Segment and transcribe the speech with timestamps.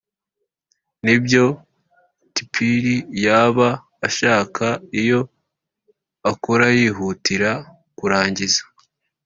[1.03, 1.45] ni byo
[2.35, 2.85] tpir
[3.23, 3.69] yaba
[4.07, 4.67] ishaka
[5.01, 5.19] iyo
[6.31, 7.51] ikora yihutira
[7.97, 8.63] kurangiza